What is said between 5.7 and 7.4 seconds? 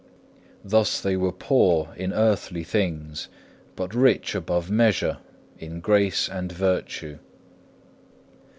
grace and virtue.